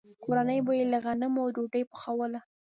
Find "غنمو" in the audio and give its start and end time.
1.05-1.43